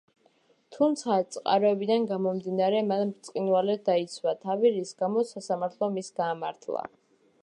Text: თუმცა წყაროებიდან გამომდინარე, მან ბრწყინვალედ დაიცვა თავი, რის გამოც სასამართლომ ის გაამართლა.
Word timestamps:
თუმცა 0.75 1.17
წყაროებიდან 1.35 2.07
გამომდინარე, 2.11 2.79
მან 2.93 3.11
ბრწყინვალედ 3.11 3.83
დაიცვა 3.91 4.35
თავი, 4.47 4.75
რის 4.79 4.95
გამოც 5.03 5.35
სასამართლომ 5.37 6.01
ის 6.05 6.11
გაამართლა. 6.23 6.87